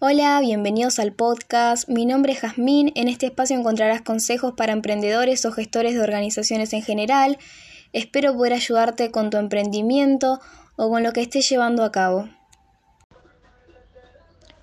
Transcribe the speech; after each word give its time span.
Hola, 0.00 0.40
bienvenidos 0.40 0.98
al 0.98 1.12
podcast. 1.12 1.88
Mi 1.90 2.06
nombre 2.06 2.32
es 2.32 2.40
Jazmín. 2.40 2.90
En 2.94 3.08
este 3.08 3.26
espacio 3.26 3.58
encontrarás 3.58 4.00
consejos 4.00 4.54
para 4.54 4.72
emprendedores 4.72 5.44
o 5.44 5.52
gestores 5.52 5.92
de 5.94 6.00
organizaciones 6.00 6.72
en 6.72 6.80
general. 6.80 7.36
Espero 7.92 8.34
poder 8.34 8.54
ayudarte 8.54 9.10
con 9.10 9.28
tu 9.28 9.36
emprendimiento 9.36 10.40
o 10.76 10.88
con 10.88 11.02
lo 11.02 11.12
que 11.12 11.20
estés 11.20 11.46
llevando 11.50 11.84
a 11.84 11.92
cabo. 11.92 12.30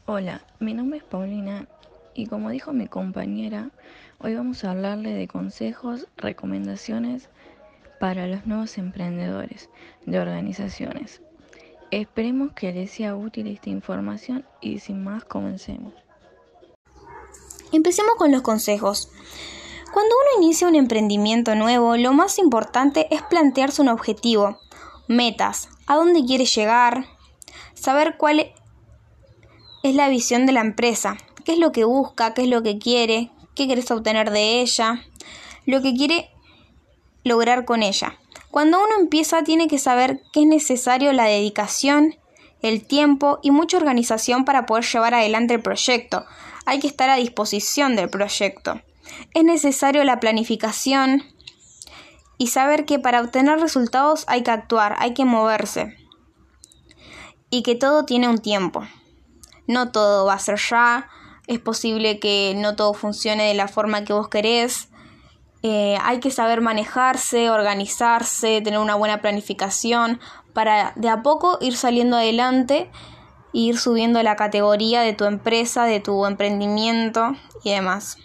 Hola, 0.07 0.41
mi 0.59 0.73
nombre 0.73 0.97
es 0.97 1.03
Paulina 1.03 1.67
y 2.15 2.25
como 2.25 2.49
dijo 2.49 2.73
mi 2.73 2.87
compañera, 2.87 3.69
hoy 4.17 4.33
vamos 4.33 4.63
a 4.63 4.71
hablarle 4.71 5.13
de 5.13 5.27
consejos, 5.27 6.07
recomendaciones 6.17 7.29
para 7.99 8.25
los 8.25 8.47
nuevos 8.47 8.79
emprendedores 8.79 9.69
de 10.07 10.19
organizaciones. 10.19 11.21
Esperemos 11.91 12.53
que 12.53 12.71
les 12.71 12.91
sea 12.91 13.15
útil 13.15 13.47
esta 13.47 13.69
información 13.69 14.45
y 14.59 14.79
sin 14.79 15.03
más 15.03 15.23
comencemos. 15.23 15.93
Empecemos 17.71 18.15
con 18.17 18.31
los 18.31 18.41
consejos. 18.41 19.09
Cuando 19.93 20.15
uno 20.15 20.43
inicia 20.43 20.67
un 20.67 20.75
emprendimiento 20.75 21.55
nuevo, 21.55 21.95
lo 21.95 22.11
más 22.11 22.39
importante 22.39 23.07
es 23.11 23.21
plantearse 23.21 23.81
un 23.81 23.89
objetivo, 23.89 24.59
metas, 25.07 25.69
a 25.87 25.95
dónde 25.95 26.25
quiere 26.25 26.45
llegar, 26.45 27.05
saber 27.75 28.17
cuál 28.17 28.51
es 29.83 29.95
la 29.95 30.09
visión 30.09 30.45
de 30.45 30.53
la 30.53 30.61
empresa, 30.61 31.17
qué 31.43 31.53
es 31.53 31.59
lo 31.59 31.71
que 31.71 31.83
busca, 31.83 32.33
qué 32.33 32.43
es 32.43 32.49
lo 32.49 32.63
que 32.63 32.79
quiere, 32.79 33.31
qué 33.53 33.67
quieres 33.67 33.89
obtener 33.91 34.31
de 34.31 34.61
ella, 34.61 35.05
lo 35.65 35.81
que 35.81 35.93
quiere 35.93 36.29
lograr 37.23 37.65
con 37.65 37.83
ella. 37.83 38.19
Cuando 38.55 38.77
uno 38.81 38.95
empieza 38.97 39.43
tiene 39.43 39.67
que 39.67 39.77
saber 39.77 40.21
que 40.31 40.43
es 40.43 40.47
necesario 40.47 41.11
la 41.11 41.25
dedicación, 41.25 42.15
el 42.61 42.87
tiempo 42.87 43.39
y 43.43 43.51
mucha 43.51 43.75
organización 43.75 44.45
para 44.45 44.65
poder 44.65 44.85
llevar 44.85 45.13
adelante 45.13 45.55
el 45.55 45.61
proyecto. 45.61 46.25
Hay 46.65 46.79
que 46.79 46.87
estar 46.87 47.09
a 47.09 47.17
disposición 47.17 47.97
del 47.97 48.09
proyecto. 48.09 48.81
Es 49.33 49.43
necesario 49.43 50.05
la 50.05 50.21
planificación 50.21 51.23
y 52.37 52.47
saber 52.47 52.85
que 52.85 52.97
para 52.97 53.19
obtener 53.19 53.59
resultados 53.59 54.23
hay 54.29 54.43
que 54.43 54.51
actuar, 54.51 54.95
hay 54.99 55.13
que 55.13 55.25
moverse. 55.25 55.97
Y 57.49 57.61
que 57.61 57.75
todo 57.75 58.05
tiene 58.05 58.29
un 58.29 58.37
tiempo. 58.37 58.87
No 59.67 59.91
todo 59.91 60.27
va 60.27 60.35
a 60.35 60.39
ser 60.39 60.61
ya. 60.69 61.09
Es 61.47 61.59
posible 61.59 62.21
que 62.21 62.53
no 62.55 62.77
todo 62.77 62.93
funcione 62.93 63.49
de 63.49 63.53
la 63.53 63.67
forma 63.67 64.05
que 64.05 64.13
vos 64.13 64.29
querés. 64.29 64.87
Eh, 65.67 65.97
hay 66.03 66.19
que 66.19 66.29
saber 66.29 66.61
manejarse, 66.61 67.49
organizarse, 67.49 68.61
tener 68.61 68.77
una 68.77 68.93
buena 68.93 69.19
planificación 69.19 70.19
para 70.53 70.93
de 70.95 71.09
a 71.09 71.23
poco 71.23 71.57
ir 71.59 71.75
saliendo 71.75 72.17
adelante 72.17 72.91
e 73.51 73.57
ir 73.57 73.79
subiendo 73.79 74.21
la 74.21 74.35
categoría 74.35 75.01
de 75.01 75.13
tu 75.13 75.25
empresa, 75.25 75.85
de 75.85 75.99
tu 75.99 76.23
emprendimiento 76.27 77.35
y 77.63 77.71
demás. 77.71 78.19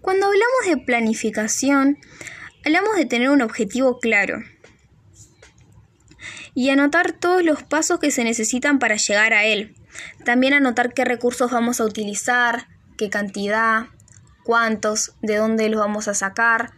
Cuando 0.00 0.26
hablamos 0.26 0.66
de 0.66 0.78
planificación, 0.78 1.98
hablamos 2.66 2.96
de 2.96 3.06
tener 3.06 3.30
un 3.30 3.40
objetivo 3.40 4.00
claro 4.00 4.38
y 6.54 6.70
anotar 6.70 7.12
todos 7.12 7.44
los 7.44 7.62
pasos 7.62 8.00
que 8.00 8.10
se 8.10 8.24
necesitan 8.24 8.80
para 8.80 8.96
llegar 8.96 9.32
a 9.32 9.44
él. 9.44 9.76
También 10.24 10.54
anotar 10.54 10.92
qué 10.92 11.04
recursos 11.04 11.52
vamos 11.52 11.80
a 11.80 11.84
utilizar, 11.84 12.66
qué 12.98 13.10
cantidad, 13.10 13.93
cuántos, 14.44 15.14
de 15.22 15.36
dónde 15.36 15.68
los 15.68 15.80
vamos 15.80 16.06
a 16.08 16.14
sacar, 16.14 16.72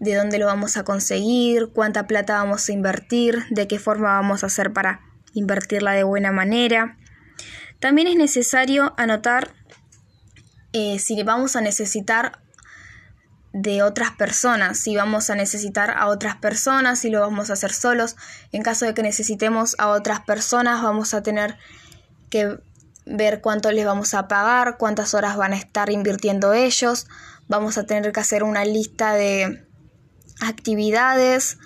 de 0.00 0.14
dónde 0.14 0.38
lo 0.38 0.46
vamos 0.46 0.76
a 0.76 0.84
conseguir, 0.84 1.70
cuánta 1.72 2.06
plata 2.06 2.38
vamos 2.38 2.68
a 2.68 2.72
invertir, 2.72 3.44
de 3.50 3.68
qué 3.68 3.78
forma 3.78 4.14
vamos 4.14 4.42
a 4.42 4.46
hacer 4.46 4.72
para 4.72 5.00
invertirla 5.32 5.92
de 5.92 6.02
buena 6.02 6.32
manera. 6.32 6.96
También 7.80 8.08
es 8.08 8.16
necesario 8.16 8.94
anotar 8.96 9.54
eh, 10.72 10.98
si 10.98 11.22
vamos 11.22 11.56
a 11.56 11.60
necesitar 11.60 12.40
de 13.52 13.82
otras 13.82 14.10
personas, 14.10 14.78
si 14.78 14.96
vamos 14.96 15.30
a 15.30 15.34
necesitar 15.34 15.90
a 15.96 16.08
otras 16.08 16.36
personas, 16.36 16.98
si 16.98 17.08
lo 17.08 17.20
vamos 17.20 17.48
a 17.48 17.54
hacer 17.54 17.72
solos. 17.72 18.16
En 18.52 18.62
caso 18.62 18.84
de 18.84 18.92
que 18.92 19.02
necesitemos 19.02 19.76
a 19.78 19.88
otras 19.88 20.20
personas, 20.20 20.82
vamos 20.82 21.14
a 21.14 21.22
tener 21.22 21.56
que 22.28 22.58
ver 23.06 23.40
cuánto 23.40 23.70
les 23.70 23.86
vamos 23.86 24.12
a 24.14 24.28
pagar, 24.28 24.76
cuántas 24.76 25.14
horas 25.14 25.36
van 25.36 25.52
a 25.52 25.56
estar 25.56 25.90
invirtiendo 25.90 26.52
ellos. 26.52 27.06
Vamos 27.48 27.78
a 27.78 27.86
tener 27.86 28.12
que 28.12 28.20
hacer 28.20 28.42
una 28.42 28.64
lista 28.64 29.14
de 29.14 29.64
actividades, 30.40 31.58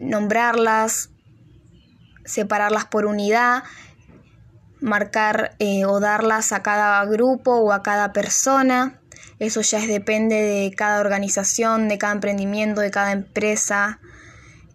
nombrarlas, 0.00 1.10
separarlas 2.24 2.86
por 2.86 3.06
unidad, 3.06 3.62
marcar 4.80 5.54
eh, 5.58 5.84
o 5.84 6.00
darlas 6.00 6.52
a 6.52 6.62
cada 6.62 7.04
grupo 7.04 7.56
o 7.56 7.72
a 7.72 7.82
cada 7.82 8.12
persona. 8.12 9.00
Eso 9.38 9.60
ya 9.60 9.78
es, 9.78 9.88
depende 9.88 10.36
de 10.36 10.74
cada 10.74 11.00
organización, 11.00 11.88
de 11.88 11.98
cada 11.98 12.14
emprendimiento, 12.14 12.80
de 12.80 12.90
cada 12.90 13.12
empresa. 13.12 14.00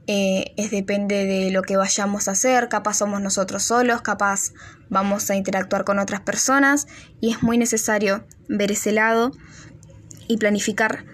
Eh, 0.07 0.53
es 0.57 0.71
depende 0.71 1.25
de 1.25 1.51
lo 1.51 1.61
que 1.61 1.77
vayamos 1.77 2.27
a 2.27 2.31
hacer, 2.31 2.69
capaz 2.69 2.95
somos 2.95 3.21
nosotros 3.21 3.63
solos, 3.63 4.01
capaz 4.01 4.51
vamos 4.89 5.29
a 5.29 5.35
interactuar 5.35 5.83
con 5.83 5.99
otras 5.99 6.21
personas 6.21 6.87
y 7.19 7.31
es 7.31 7.43
muy 7.43 7.57
necesario 7.57 8.25
ver 8.49 8.71
ese 8.71 8.91
lado 8.91 9.31
y 10.27 10.37
planificar 10.37 11.05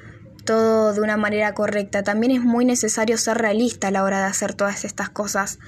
todo 0.45 0.93
de 0.93 1.01
una 1.01 1.17
manera 1.17 1.53
correcta. 1.53 2.03
También 2.03 2.31
es 2.31 2.41
muy 2.41 2.65
necesario 2.65 3.17
ser 3.17 3.37
realista 3.37 3.89
a 3.89 3.91
la 3.91 4.03
hora 4.03 4.19
de 4.19 4.25
hacer 4.25 4.53
todas 4.53 4.85
estas 4.85 5.09
cosas. 5.09 5.59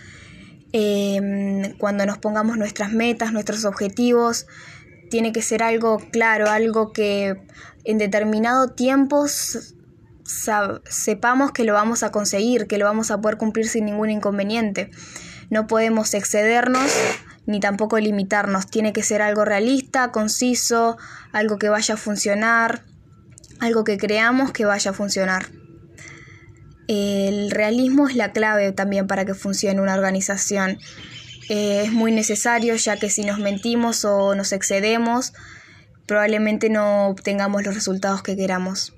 Em, 0.72 1.78
cuando 1.78 2.06
nos 2.06 2.18
pongamos 2.20 2.58
nuestras 2.58 2.94
metas, 2.94 3.34
nuestros 3.34 3.66
objetivos, 3.66 4.48
tiene 5.10 5.34
que 5.34 5.42
ser 5.42 5.64
algo 5.64 6.00
claro, 6.12 6.50
algo 6.50 6.94
que 6.94 7.42
en 7.84 7.98
determinado 7.98 8.70
tiempo 8.70 9.26
sepamos 10.90 11.52
que 11.52 11.64
lo 11.64 11.74
vamos 11.74 12.04
a 12.04 12.12
conseguir, 12.12 12.68
que 12.68 12.78
lo 12.78 12.86
vamos 12.86 13.12
a 13.12 13.20
poder 13.20 13.38
cumplir 13.38 13.68
sin 13.68 13.86
ningún 13.86 14.10
inconveniente. 14.10 14.92
No 15.50 15.66
podemos 15.68 16.14
excedernos 16.14 16.92
ni 17.46 17.60
tampoco 17.60 17.98
limitarnos. 17.98 18.68
Tiene 18.68 18.94
que 18.94 19.02
ser 19.02 19.22
algo 19.22 19.44
realista, 19.44 20.12
conciso, 20.12 20.98
algo 21.32 21.58
que 21.58 21.70
vaya 21.70 21.96
a 21.96 21.98
funcionar, 21.98 22.84
algo 23.60 23.84
que 23.84 23.98
creamos 23.98 24.52
que 24.52 24.66
vaya 24.66 24.92
a 24.92 24.94
funcionar. 24.94 25.48
El 26.88 27.52
realismo 27.52 28.08
es 28.08 28.16
la 28.16 28.32
clave 28.32 28.72
también 28.72 29.08
para 29.08 29.26
que 29.26 29.34
funcione 29.34 29.82
una 29.82 29.96
organización. 29.96 30.78
Eh, 31.50 31.84
es 31.86 31.92
muy 31.92 32.12
necesario 32.12 32.76
ya 32.76 32.98
que 32.98 33.10
si 33.10 33.24
nos 33.24 33.40
mentimos 33.40 34.06
o 34.06 34.36
nos 34.36 34.52
excedemos, 34.52 35.34
probablemente 36.06 36.70
no 36.70 37.08
obtengamos 37.08 37.64
los 37.64 37.74
resultados 37.74 38.22
que 38.22 38.36
queramos. 38.36 38.94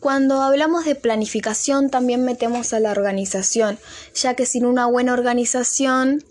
Cuando 0.00 0.40
hablamos 0.40 0.86
de 0.86 0.94
planificación 0.94 1.90
también 1.90 2.24
metemos 2.24 2.72
a 2.72 2.80
la 2.80 2.90
organización, 2.90 3.78
ya 4.14 4.34
que 4.34 4.46
sin 4.46 4.64
una 4.64 4.86
buena 4.86 5.12
organización 5.12 6.24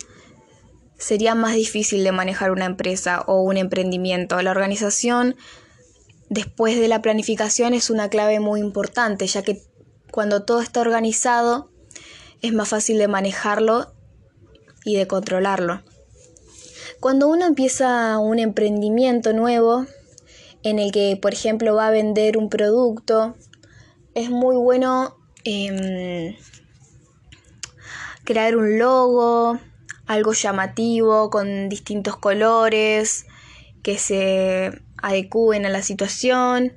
sería 0.97 1.35
más 1.35 1.53
difícil 1.53 2.03
de 2.03 2.11
manejar 2.11 2.51
una 2.51 2.65
empresa 2.65 3.23
o 3.27 3.43
un 3.43 3.57
emprendimiento. 3.57 4.41
La 4.41 4.49
organización 4.49 5.35
después 6.29 6.79
de 6.79 6.87
la 6.87 7.03
planificación 7.03 7.75
es 7.75 7.91
una 7.91 8.09
clave 8.09 8.39
muy 8.39 8.59
importante, 8.59 9.27
ya 9.27 9.43
que 9.43 9.61
cuando 10.11 10.43
todo 10.43 10.61
está 10.61 10.81
organizado 10.81 11.69
es 12.41 12.53
más 12.53 12.69
fácil 12.69 12.97
de 12.97 13.07
manejarlo 13.07 13.93
y 14.83 14.95
de 14.95 15.05
controlarlo. 15.05 15.83
Cuando 16.99 17.27
uno 17.27 17.45
empieza 17.45 18.17
un 18.17 18.39
emprendimiento 18.39 19.31
nuevo, 19.31 19.85
en 20.63 20.79
el 20.79 20.91
que, 20.91 21.17
por 21.21 21.33
ejemplo, 21.33 21.75
va 21.75 21.87
a 21.87 21.91
vender 21.91 22.37
un 22.37 22.49
producto, 22.49 23.35
es 24.13 24.29
muy 24.29 24.55
bueno 24.55 25.15
em, 25.43 26.35
crear 28.23 28.55
un 28.55 28.77
logo, 28.77 29.59
algo 30.05 30.33
llamativo, 30.33 31.29
con 31.29 31.69
distintos 31.69 32.17
colores, 32.17 33.25
que 33.83 33.97
se 33.97 34.81
adecúen 34.97 35.65
a 35.65 35.69
la 35.69 35.81
situación, 35.81 36.73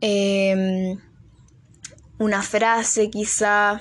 em, 0.00 0.98
una 2.18 2.42
frase 2.42 3.10
quizá 3.10 3.80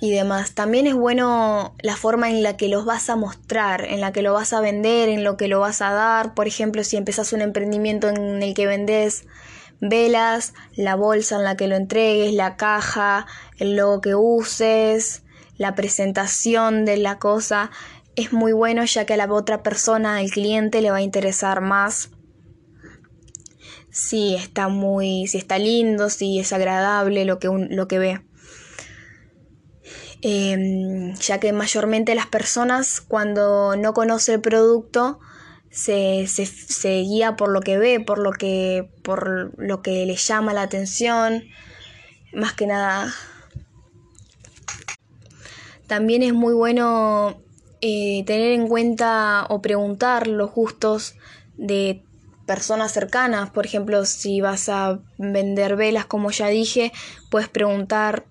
y 0.00 0.10
demás. 0.10 0.54
También 0.54 0.86
es 0.86 0.94
bueno 0.94 1.74
la 1.82 1.96
forma 1.96 2.30
en 2.30 2.42
la 2.42 2.56
que 2.56 2.68
los 2.68 2.84
vas 2.84 3.08
a 3.10 3.16
mostrar, 3.16 3.84
en 3.84 4.00
la 4.00 4.12
que 4.12 4.22
lo 4.22 4.32
vas 4.32 4.52
a 4.52 4.60
vender, 4.60 5.08
en 5.08 5.24
lo 5.24 5.36
que 5.36 5.48
lo 5.48 5.60
vas 5.60 5.82
a 5.82 5.92
dar. 5.92 6.34
Por 6.34 6.46
ejemplo, 6.46 6.84
si 6.84 6.96
empezás 6.96 7.32
un 7.32 7.40
emprendimiento 7.40 8.08
en 8.08 8.42
el 8.42 8.54
que 8.54 8.66
vendes 8.66 9.26
velas, 9.88 10.54
la 10.76 10.94
bolsa 10.94 11.36
en 11.36 11.44
la 11.44 11.56
que 11.56 11.68
lo 11.68 11.76
entregues, 11.76 12.32
la 12.32 12.56
caja, 12.56 13.26
el 13.58 13.76
logo 13.76 14.00
que 14.00 14.14
uses, 14.14 15.22
la 15.56 15.74
presentación 15.74 16.84
de 16.84 16.96
la 16.96 17.18
cosa, 17.18 17.70
es 18.16 18.32
muy 18.32 18.52
bueno 18.52 18.84
ya 18.84 19.06
que 19.06 19.14
a 19.14 19.16
la 19.16 19.32
otra 19.32 19.62
persona, 19.62 20.16
al 20.18 20.30
cliente, 20.30 20.80
le 20.80 20.90
va 20.90 20.98
a 20.98 21.02
interesar 21.02 21.60
más 21.60 22.10
si 23.90 24.34
está 24.34 24.68
muy, 24.68 25.28
si 25.28 25.38
está 25.38 25.58
lindo, 25.58 26.10
si 26.10 26.40
es 26.40 26.52
agradable 26.52 27.24
lo 27.24 27.38
que, 27.38 27.48
lo 27.48 27.86
que 27.86 27.98
ve. 27.98 28.20
em, 30.22 31.14
ya 31.16 31.38
que 31.38 31.52
mayormente 31.52 32.14
las 32.14 32.26
personas 32.26 33.00
cuando 33.00 33.76
no 33.76 33.92
conoce 33.92 34.34
el 34.34 34.40
producto 34.40 35.20
se, 35.74 36.26
se, 36.28 37.00
guía 37.00 37.34
por 37.34 37.48
lo 37.50 37.60
que 37.60 37.78
ve, 37.78 37.98
por 37.98 38.18
lo 38.18 38.30
que, 38.30 38.88
por 39.02 39.52
lo 39.58 39.82
que 39.82 40.06
le 40.06 40.14
llama 40.14 40.54
la 40.54 40.62
atención, 40.62 41.42
más 42.32 42.52
que 42.52 42.66
nada. 42.66 43.12
También 45.88 46.22
es 46.22 46.32
muy 46.32 46.54
bueno 46.54 47.42
eh, 47.80 48.22
tener 48.24 48.52
en 48.52 48.68
cuenta 48.68 49.46
o 49.48 49.60
preguntar 49.60 50.28
los 50.28 50.52
gustos 50.52 51.16
de 51.56 52.04
personas 52.46 52.92
cercanas. 52.92 53.50
Por 53.50 53.66
ejemplo, 53.66 54.06
si 54.06 54.40
vas 54.40 54.68
a 54.68 55.00
vender 55.18 55.74
velas, 55.74 56.06
como 56.06 56.30
ya 56.30 56.46
dije, 56.48 56.92
puedes 57.30 57.48
preguntar 57.48 58.24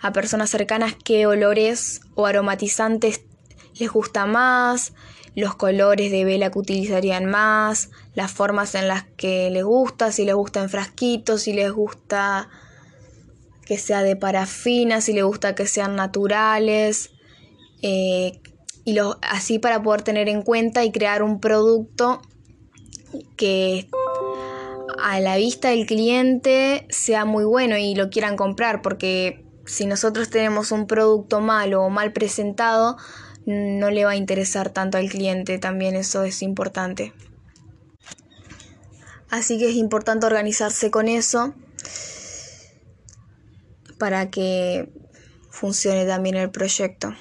a 0.00 0.12
personas 0.12 0.50
cercanas 0.50 0.96
qué 1.04 1.26
olores 1.26 2.00
o 2.16 2.26
aromatizantes 2.26 3.22
les 3.78 3.90
gusta 3.90 4.26
más, 4.26 4.92
los 5.34 5.54
colores 5.54 6.10
de 6.10 6.24
vela 6.24 6.50
que 6.50 6.58
utilizarían 6.58 7.26
más, 7.26 7.90
las 8.14 8.30
formas 8.30 8.74
en 8.74 8.88
las 8.88 9.04
que 9.16 9.50
les 9.50 9.64
gusta, 9.64 10.12
si 10.12 10.24
les 10.24 10.34
gusta 10.34 10.62
en 10.62 10.70
frasquitos, 10.70 11.42
si 11.42 11.52
les 11.52 11.70
gusta 11.72 12.48
que 13.64 13.78
sea 13.78 14.02
de 14.02 14.16
parafina, 14.16 15.00
si 15.00 15.12
les 15.12 15.24
gusta 15.24 15.54
que 15.54 15.66
sean 15.66 15.94
naturales, 15.94 17.10
eh, 17.82 18.40
y 18.84 18.98
así 19.22 19.58
para 19.58 19.82
poder 19.82 20.02
tener 20.02 20.28
en 20.28 20.42
cuenta 20.42 20.84
y 20.84 20.90
crear 20.90 21.22
un 21.22 21.40
producto 21.40 22.20
que 23.36 23.88
a 25.02 25.20
la 25.20 25.36
vista 25.36 25.70
del 25.70 25.86
cliente 25.86 26.86
sea 26.90 27.24
muy 27.24 27.44
bueno 27.44 27.76
y 27.76 27.94
lo 27.94 28.10
quieran 28.10 28.36
comprar, 28.36 28.82
porque 28.82 29.44
si 29.66 29.86
nosotros 29.86 30.30
tenemos 30.30 30.72
un 30.72 30.86
producto 30.86 31.40
malo 31.40 31.82
o 31.82 31.90
mal 31.90 32.12
presentado, 32.12 32.96
no 33.50 33.90
le 33.90 34.04
va 34.04 34.12
a 34.12 34.16
interesar 34.16 34.70
tanto 34.70 34.98
al 34.98 35.08
cliente, 35.08 35.58
también 35.58 35.96
eso 35.96 36.22
es 36.24 36.42
importante. 36.42 37.12
Así 39.30 39.58
que 39.58 39.70
es 39.70 39.76
importante 39.76 40.26
organizarse 40.26 40.90
con 40.90 41.08
eso 41.08 41.54
para 43.98 44.30
que 44.30 44.90
funcione 45.50 46.06
también 46.06 46.36
el 46.36 46.50
proyecto. 46.50 47.14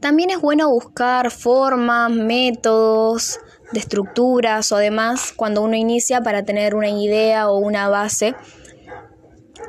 También 0.00 0.30
es 0.30 0.40
bueno 0.40 0.68
buscar 0.70 1.30
formas, 1.30 2.10
métodos 2.10 3.38
de 3.72 3.80
estructuras 3.80 4.72
o 4.72 4.76
demás 4.76 5.32
cuando 5.34 5.62
uno 5.62 5.76
inicia 5.76 6.22
para 6.22 6.44
tener 6.44 6.74
una 6.74 6.88
idea 6.88 7.48
o 7.48 7.58
una 7.58 7.88
base 7.88 8.34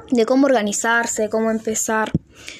de 0.09 0.25
cómo 0.25 0.45
organizarse, 0.47 1.29
cómo 1.29 1.51
empezar. 1.51 2.12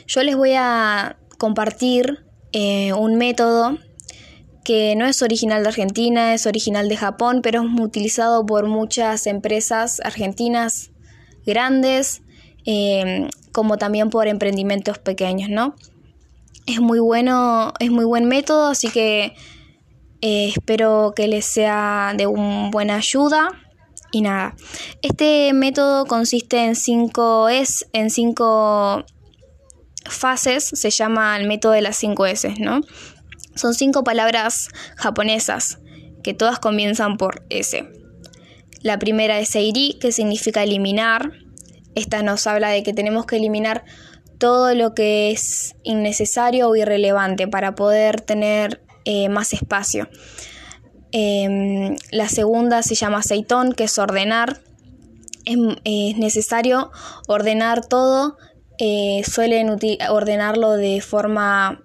Yo 0.06 0.24
les 0.24 0.36
voy 0.36 0.54
a 0.56 1.18
compartir 1.42 2.24
eh, 2.52 2.94
un 2.94 3.16
método 3.16 3.80
que 4.64 4.96
no 4.96 5.08
es 5.08 5.24
original 5.24 5.64
de 5.64 5.70
Argentina, 5.70 6.36
es 6.36 6.46
original 6.46 6.88
de 6.88 6.98
Japón, 6.98 7.40
pero 7.42 7.64
es 7.64 7.80
utilizado 7.80 8.46
por 8.46 8.68
muchas 8.68 9.26
empresas 9.26 10.02
argentinas 10.04 10.92
grandes, 11.44 12.22
eh, 12.68 13.28
como 13.52 13.80
también 13.80 14.12
por 14.12 14.28
emprendimientos 14.28 15.00
pequeños, 15.00 15.50
¿no? 15.50 15.74
Es 16.68 16.80
muy 16.80 17.00
bueno, 17.00 17.74
es 17.80 17.90
muy 17.90 18.06
buen 18.06 18.26
método, 18.26 18.68
así 18.68 18.90
que 18.90 19.34
eh, 20.22 20.50
espero 20.56 21.14
que 21.16 21.28
les 21.28 21.46
sea 21.46 22.14
de 22.16 22.28
un 22.28 22.70
buena 22.70 22.98
ayuda. 22.98 23.50
Y 24.12 24.22
nada, 24.22 24.56
este 25.02 25.54
método 25.54 26.06
consiste 26.06 26.66
en 26.66 26.76
cinco 26.76 27.50
es, 27.50 27.88
en 27.94 28.12
cinco 28.12 29.06
fases 30.06 30.64
se 30.74 30.90
llama 30.90 31.38
el 31.38 31.48
método 31.48 31.74
de 31.74 31.82
las 31.82 31.98
5 31.98 32.26
S, 32.26 32.56
¿no? 32.60 32.82
Son 33.56 33.74
cinco 33.74 34.04
palabras 34.04 34.70
japonesas 34.96 35.80
que 36.24 36.34
todas 36.34 36.60
comienzan 36.60 37.18
por 37.18 37.44
S. 37.50 37.90
La 38.82 38.98
primera 38.98 39.40
es 39.40 39.50
Seiri, 39.50 39.98
que 40.00 40.12
significa 40.12 40.64
eliminar. 40.64 41.34
Esta 41.96 42.24
nos 42.24 42.48
habla 42.48 42.70
de 42.70 42.84
que 42.84 42.94
tenemos 42.94 43.26
que 43.26 43.36
eliminar 43.36 43.84
todo 44.38 44.74
lo 44.74 44.96
que 44.96 45.32
es 45.32 45.76
innecesario 45.84 46.70
o 46.70 46.76
irrelevante 46.76 47.48
para 47.48 47.76
poder 47.76 48.22
tener 48.22 48.82
eh, 49.06 49.30
más 49.30 49.54
espacio. 49.54 50.10
Em, 51.12 51.98
la 52.12 52.30
segunda 52.30 52.82
se 52.84 52.96
llama 52.96 53.22
Seitón, 53.22 53.74
que 53.74 53.84
es 53.84 54.00
ordenar. 54.00 54.62
Es, 55.46 55.58
es 55.84 56.18
necesario 56.18 56.92
ordenar 57.28 57.86
todo 57.86 58.38
eh, 58.84 59.22
suelen 59.24 59.78
ordenarlo 60.10 60.72
de 60.72 61.02
forma 61.02 61.84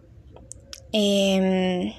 em, 0.93 1.93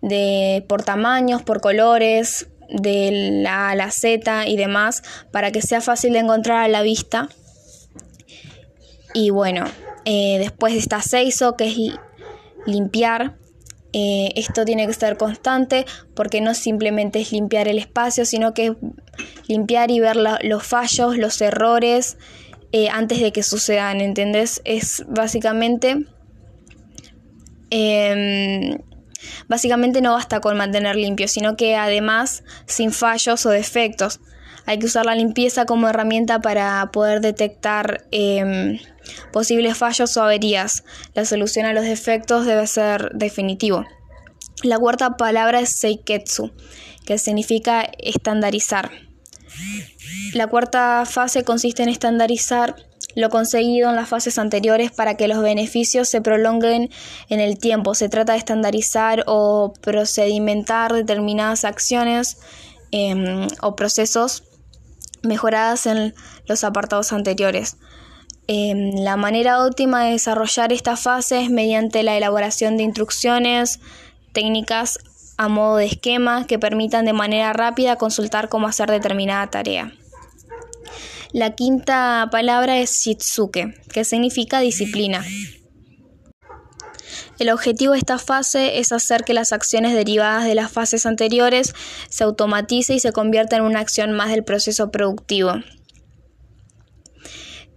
de 0.00 0.64
por 0.68 0.84
tamaños, 0.84 1.42
por 1.42 1.60
colores, 1.60 2.46
de 2.68 3.40
la 3.42 3.74
la 3.74 3.90
Z 3.90 4.46
y 4.46 4.56
demás, 4.56 5.02
para 5.32 5.50
que 5.50 5.62
sea 5.62 5.80
fácil 5.80 6.12
de 6.12 6.20
encontrar 6.20 6.58
a 6.58 6.68
la 6.68 6.82
vista. 6.82 7.28
Y 9.14 9.30
bueno, 9.30 9.64
eh, 10.04 10.38
después 10.38 10.74
está 10.74 11.02
Seiso, 11.02 11.56
que 11.56 11.66
es 11.66 11.76
limpiar. 12.66 13.36
Eh, 13.92 14.30
esto 14.36 14.64
tiene 14.64 14.86
que 14.86 14.92
ser 14.92 15.16
constante 15.16 15.86
porque 16.14 16.40
no 16.40 16.54
simplemente 16.54 17.18
es 17.20 17.32
limpiar 17.32 17.66
el 17.66 17.80
espacio, 17.80 18.24
sino 18.24 18.54
que 18.54 18.66
es 18.66 18.72
limpiar 19.48 19.90
y 19.90 19.98
ver 19.98 20.14
los 20.14 20.62
fallos, 20.62 21.16
los 21.16 21.40
errores 21.40 22.16
eh, 22.72 22.88
antes 22.90 23.20
de 23.20 23.32
que 23.32 23.42
sucedan, 23.42 24.00
¿entendés? 24.00 24.60
Es 24.64 25.04
básicamente... 25.08 26.06
Em, 27.70 28.78
básicamente 29.46 30.00
no 30.00 30.12
basta 30.12 30.40
con 30.40 30.56
mantener 30.56 30.96
limpio, 30.96 31.28
sino 31.28 31.56
que 31.56 31.76
además 31.76 32.44
sin 32.66 32.92
fallos 32.92 33.44
o 33.46 33.50
defectos. 33.50 34.20
Hay 34.66 34.78
que 34.78 34.86
usar 34.86 35.06
la 35.06 35.14
limpieza 35.14 35.64
como 35.64 35.88
herramienta 35.88 36.40
para 36.40 36.90
poder 36.92 37.20
detectar 37.20 38.06
em, 38.10 38.78
posibles 39.32 39.76
fallos 39.78 40.16
o 40.16 40.22
averías. 40.22 40.84
La 41.14 41.24
solución 41.24 41.66
a 41.66 41.72
los 41.72 41.84
defectos 41.84 42.44
debe 42.44 42.66
ser 42.66 43.10
definitivo. 43.14 43.86
La 44.62 44.78
cuarta 44.78 45.16
palabra 45.16 45.60
es 45.60 45.70
seiketsu, 45.78 46.52
que 47.06 47.16
significa 47.16 47.88
estandarizar. 47.98 49.07
La 50.34 50.46
cuarta 50.46 51.04
fase 51.06 51.44
consiste 51.44 51.82
en 51.82 51.88
estandarizar 51.88 52.76
lo 53.14 53.30
conseguido 53.30 53.90
en 53.90 53.96
las 53.96 54.08
fases 54.08 54.38
anteriores 54.38 54.92
para 54.92 55.16
que 55.16 55.28
los 55.28 55.42
beneficios 55.42 56.08
se 56.08 56.20
prolonguen 56.20 56.90
en 57.28 57.40
el 57.40 57.58
tiempo. 57.58 57.94
Se 57.94 58.08
trata 58.08 58.32
de 58.32 58.38
estandarizar 58.38 59.24
o 59.26 59.72
procedimentar 59.80 60.92
determinadas 60.92 61.64
acciones 61.64 62.38
em, 62.90 63.48
o 63.60 63.74
procesos 63.74 64.44
mejoradas 65.22 65.86
en 65.86 66.14
los 66.46 66.62
apartados 66.64 67.12
anteriores. 67.12 67.76
Em, 68.46 68.94
la 68.94 69.16
manera 69.16 69.64
óptima 69.64 70.04
de 70.04 70.12
desarrollar 70.12 70.72
esta 70.72 70.96
fase 70.96 71.42
es 71.42 71.50
mediante 71.50 72.02
la 72.02 72.16
elaboración 72.16 72.76
de 72.76 72.84
instrucciones 72.84 73.80
técnicas 74.32 74.98
a 75.38 75.48
modo 75.48 75.76
de 75.76 75.86
esquema 75.86 76.46
que 76.46 76.58
permitan 76.58 77.06
de 77.06 77.12
manera 77.12 77.52
rápida 77.52 77.96
consultar 77.96 78.48
cómo 78.48 78.66
hacer 78.66 78.90
determinada 78.90 79.46
tarea. 79.46 79.92
La 81.32 81.54
quinta 81.54 82.28
palabra 82.30 82.78
es 82.78 82.90
shitsuke, 83.00 83.74
que 83.92 84.04
significa 84.04 84.60
disciplina. 84.60 85.24
El 87.38 87.50
objetivo 87.50 87.92
de 87.92 87.98
esta 87.98 88.18
fase 88.18 88.80
es 88.80 88.90
hacer 88.90 89.22
que 89.22 89.32
las 89.32 89.52
acciones 89.52 89.94
derivadas 89.94 90.44
de 90.44 90.56
las 90.56 90.72
fases 90.72 91.06
anteriores 91.06 91.72
se 92.08 92.24
automatice 92.24 92.94
y 92.94 93.00
se 93.00 93.12
convierta 93.12 93.56
en 93.56 93.62
una 93.62 93.78
acción 93.78 94.12
más 94.12 94.30
del 94.30 94.42
proceso 94.42 94.90
productivo. 94.90 95.52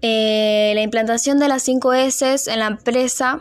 Eh, 0.01 0.72
la 0.74 0.82
implantación 0.82 1.38
de 1.38 1.48
las 1.48 1.62
5 1.62 1.94
S 1.94 2.51
en 2.51 2.60
la 2.60 2.68
empresa 2.68 3.39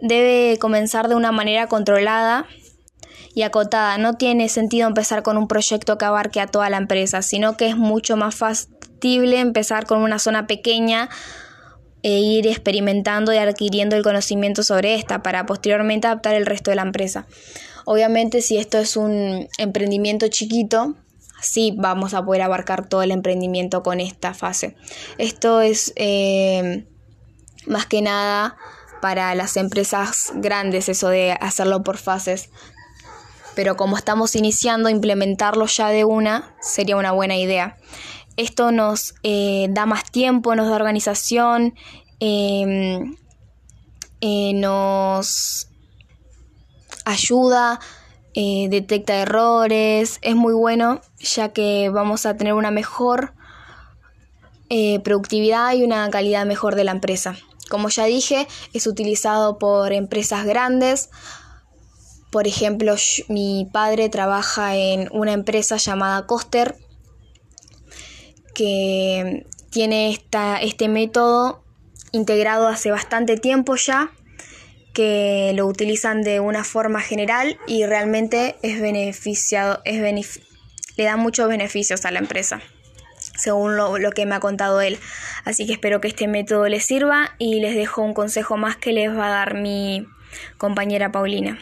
debe 0.00 0.58
comenzar 0.58 1.08
de 1.08 1.16
una 1.16 1.32
manera 1.32 1.66
controlada 1.66 2.46
y 3.34 3.42
acotada. 3.42 3.98
No 3.98 4.14
tiene 4.14 4.48
sentido 4.48 4.86
empezar 4.86 5.22
con 5.22 5.36
un 5.36 5.48
proyecto 5.48 5.98
que 5.98 6.04
abarque 6.04 6.40
a 6.40 6.46
toda 6.46 6.70
la 6.70 6.76
empresa, 6.76 7.22
sino 7.22 7.56
que 7.56 7.68
es 7.68 7.76
mucho 7.76 8.16
más 8.16 8.34
factible 8.34 9.40
empezar 9.40 9.86
con 9.86 9.98
una 9.98 10.18
zona 10.18 10.46
pequeña 10.46 11.08
e 12.02 12.18
ir 12.18 12.46
experimentando 12.46 13.32
y 13.32 13.38
adquiriendo 13.38 13.96
el 13.96 14.02
conocimiento 14.02 14.62
sobre 14.62 14.94
esta 14.94 15.22
para 15.22 15.46
posteriormente 15.46 16.08
adaptar 16.08 16.34
el 16.34 16.46
resto 16.46 16.70
de 16.70 16.76
la 16.76 16.82
empresa. 16.82 17.26
Obviamente 17.84 18.42
si 18.42 18.58
esto 18.58 18.78
es 18.78 18.96
un 18.96 19.48
emprendimiento 19.58 20.28
chiquito, 20.28 20.96
sí 21.40 21.74
vamos 21.76 22.14
a 22.14 22.24
poder 22.24 22.42
abarcar 22.42 22.88
todo 22.88 23.02
el 23.02 23.10
emprendimiento 23.10 23.82
con 23.82 24.00
esta 24.00 24.34
fase. 24.34 24.76
Esto 25.18 25.60
es 25.60 25.92
eh, 25.96 26.86
más 27.66 27.86
que 27.86 28.02
nada 28.02 28.56
para 29.00 29.34
las 29.34 29.56
empresas 29.56 30.32
grandes, 30.36 30.88
eso 30.88 31.08
de 31.08 31.32
hacerlo 31.32 31.82
por 31.82 31.98
fases 31.98 32.50
pero 33.54 33.76
como 33.76 33.96
estamos 33.96 34.34
iniciando, 34.36 34.88
implementarlo 34.88 35.66
ya 35.66 35.88
de 35.88 36.04
una 36.04 36.54
sería 36.60 36.96
una 36.96 37.12
buena 37.12 37.36
idea. 37.36 37.76
Esto 38.36 38.72
nos 38.72 39.14
eh, 39.22 39.66
da 39.70 39.86
más 39.86 40.10
tiempo, 40.10 40.54
nos 40.54 40.68
da 40.68 40.76
organización 40.76 41.74
em, 42.20 43.16
eh, 44.20 44.52
nos 44.54 45.68
ayuda, 47.04 47.80
eh, 48.34 48.68
detecta 48.70 49.16
errores, 49.16 50.18
es 50.22 50.34
muy 50.34 50.54
bueno 50.54 51.00
ya 51.18 51.52
que 51.52 51.90
vamos 51.90 52.24
a 52.24 52.36
tener 52.36 52.54
una 52.54 52.70
mejor 52.70 53.34
productividad 55.04 55.74
y 55.74 55.82
una 55.82 56.08
calidad 56.08 56.46
mejor 56.46 56.76
de 56.76 56.84
la 56.84 56.92
empresa. 56.92 57.36
Como 57.68 57.90
ya 57.90 58.04
dije, 58.06 58.48
es 58.72 58.86
utilizado 58.86 59.58
por 59.58 59.92
empresas 59.92 60.46
grandes. 60.46 61.10
Por 62.32 62.48
ejemplo, 62.48 62.96
mi 63.28 63.68
padre 63.70 64.08
trabaja 64.08 64.74
en 64.74 65.10
una 65.12 65.34
empresa 65.34 65.76
llamada 65.76 66.26
Coster 66.26 66.74
que 68.54 69.46
tiene 69.70 70.18
este 70.62 70.88
método 70.88 71.62
integrado 72.10 72.68
hace 72.68 72.90
bastante 72.90 73.36
tiempo 73.36 73.76
ya, 73.76 74.12
que 74.94 75.52
lo 75.54 75.66
utilizan 75.66 76.22
de 76.22 76.40
una 76.40 76.64
forma 76.64 77.02
general 77.02 77.58
y 77.66 77.84
realmente 77.84 78.56
es 78.62 78.80
beneficiado, 78.80 79.82
es 79.84 80.40
le 80.96 81.04
da 81.04 81.18
muchos 81.18 81.48
beneficios 81.48 82.06
a 82.06 82.10
la 82.12 82.18
empresa, 82.18 82.62
según 83.36 83.76
lo 83.76 84.10
que 84.12 84.24
me 84.24 84.36
ha 84.36 84.40
contado 84.40 84.80
él. 84.80 84.98
Así 85.44 85.66
que 85.66 85.74
espero 85.74 86.00
que 86.00 86.08
este 86.08 86.28
método 86.28 86.66
les 86.66 86.86
sirva 86.86 87.34
y 87.38 87.60
les 87.60 87.74
dejo 87.74 88.00
un 88.00 88.14
consejo 88.14 88.56
más 88.56 88.76
que 88.76 88.94
les 88.94 89.14
va 89.14 89.26
a 89.26 89.30
dar 89.30 89.54
mi 89.54 90.06
compañera 90.56 91.12
Paulina. 91.12 91.58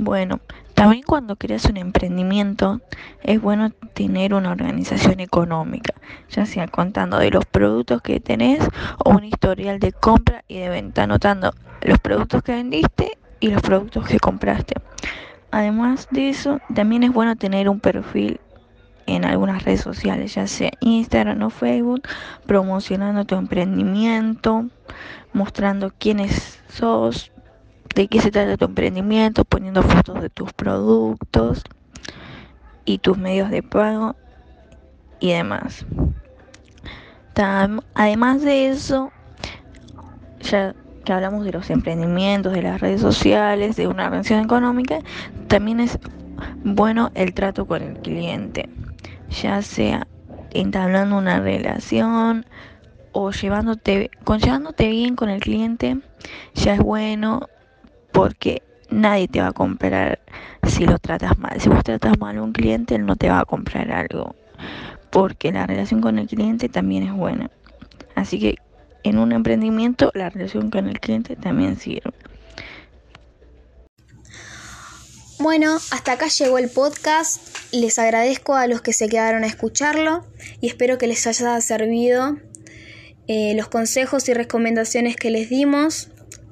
Bueno, 0.00 0.38
también 0.74 1.02
cuando 1.02 1.34
creas 1.34 1.64
un 1.64 1.76
emprendimiento 1.76 2.80
es 3.24 3.42
bueno 3.42 3.70
tener 3.94 4.32
una 4.32 4.52
organización 4.52 5.18
económica, 5.18 5.92
ya 6.30 6.46
sea 6.46 6.68
contando 6.68 7.18
de 7.18 7.32
los 7.32 7.44
productos 7.44 8.00
que 8.00 8.20
tenés 8.20 8.60
o 9.04 9.10
un 9.10 9.24
historial 9.24 9.80
de 9.80 9.90
compra 9.90 10.44
y 10.46 10.58
de 10.58 10.68
venta, 10.68 11.02
anotando 11.02 11.52
los 11.82 11.98
productos 11.98 12.44
que 12.44 12.52
vendiste 12.52 13.18
y 13.40 13.48
los 13.48 13.60
productos 13.60 14.06
que 14.06 14.20
compraste. 14.20 14.74
Además 15.50 16.06
de 16.12 16.28
eso, 16.28 16.60
también 16.72 17.02
es 17.02 17.12
bueno 17.12 17.34
tener 17.34 17.68
un 17.68 17.80
perfil 17.80 18.38
en 19.06 19.24
algunas 19.24 19.64
redes 19.64 19.80
sociales, 19.80 20.36
ya 20.36 20.46
sea 20.46 20.70
Instagram 20.78 21.42
o 21.42 21.50
Facebook, 21.50 22.02
promocionando 22.46 23.24
tu 23.24 23.34
emprendimiento, 23.34 24.68
mostrando 25.32 25.92
quiénes 25.98 26.60
sos, 26.68 27.32
de 27.98 28.06
qué 28.06 28.20
se 28.20 28.30
trata 28.30 28.56
tu 28.56 28.64
emprendimiento, 28.64 29.44
poniendo 29.44 29.82
fotos 29.82 30.22
de 30.22 30.30
tus 30.30 30.52
productos 30.52 31.64
y 32.84 32.98
tus 32.98 33.18
medios 33.18 33.50
de 33.50 33.64
pago 33.64 34.14
y 35.18 35.32
demás. 35.32 35.84
Además 37.94 38.42
de 38.42 38.68
eso, 38.68 39.10
ya 40.40 40.76
que 41.04 41.12
hablamos 41.12 41.44
de 41.44 41.50
los 41.50 41.70
emprendimientos, 41.70 42.52
de 42.52 42.62
las 42.62 42.80
redes 42.80 43.00
sociales, 43.00 43.74
de 43.74 43.88
una 43.88 44.10
relación 44.10 44.44
económica, 44.44 45.00
también 45.48 45.80
es 45.80 45.98
bueno 46.62 47.10
el 47.14 47.34
trato 47.34 47.66
con 47.66 47.82
el 47.82 47.94
cliente, 47.98 48.68
ya 49.28 49.60
sea 49.60 50.06
entablando 50.50 51.18
una 51.18 51.40
relación 51.40 52.46
o 53.10 53.32
llevándote, 53.32 54.12
con 54.22 54.38
llevándote 54.38 54.88
bien 54.88 55.16
con 55.16 55.30
el 55.30 55.40
cliente, 55.40 55.98
ya 56.54 56.74
es 56.74 56.80
bueno 56.80 57.48
porque 58.18 58.64
nadie 58.90 59.28
te 59.28 59.40
va 59.40 59.48
a 59.48 59.52
comprar 59.52 60.18
si 60.66 60.84
lo 60.84 60.98
tratas 60.98 61.38
mal. 61.38 61.60
Si 61.60 61.68
vos 61.68 61.84
tratas 61.84 62.18
mal 62.18 62.36
a 62.36 62.42
un 62.42 62.52
cliente, 62.52 62.96
él 62.96 63.06
no 63.06 63.14
te 63.14 63.28
va 63.28 63.38
a 63.38 63.44
comprar 63.44 63.92
algo, 63.92 64.34
porque 65.10 65.52
la 65.52 65.68
relación 65.68 66.00
con 66.00 66.18
el 66.18 66.26
cliente 66.26 66.68
también 66.68 67.04
es 67.04 67.12
buena. 67.12 67.48
Así 68.16 68.40
que 68.40 68.56
en 69.04 69.18
un 69.18 69.30
emprendimiento 69.30 70.10
la 70.14 70.30
relación 70.30 70.68
con 70.68 70.88
el 70.88 70.98
cliente 70.98 71.36
también 71.36 71.78
sirve. 71.78 72.10
Bueno, 75.38 75.76
hasta 75.92 76.14
acá 76.14 76.26
llegó 76.26 76.58
el 76.58 76.68
podcast. 76.70 77.56
Les 77.70 78.00
agradezco 78.00 78.56
a 78.56 78.66
los 78.66 78.80
que 78.80 78.92
se 78.92 79.08
quedaron 79.08 79.44
a 79.44 79.46
escucharlo 79.46 80.24
y 80.60 80.66
espero 80.66 80.98
que 80.98 81.06
les 81.06 81.24
haya 81.28 81.60
servido 81.60 82.36
eh, 83.28 83.54
los 83.54 83.68
consejos 83.68 84.28
y 84.28 84.34
recomendaciones 84.34 85.14
que 85.14 85.30
les 85.30 85.48
dimos. 85.48 86.08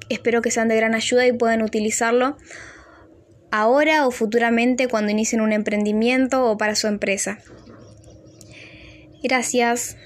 Espero 0.09 0.41
que 0.41 0.51
sean 0.51 0.67
de 0.67 0.75
gran 0.75 0.95
ayuda 0.95 1.25
y 1.25 1.33
puedan 1.33 1.61
utilizarlo 1.61 2.37
ahora 3.51 4.05
o 4.07 4.11
futuramente 4.11 4.87
cuando 4.87 5.11
inicien 5.11 5.41
un 5.41 5.53
emprendimiento 5.53 6.45
o 6.45 6.57
para 6.57 6.75
su 6.75 6.87
empresa. 6.87 7.39
Gracias. 9.23 9.97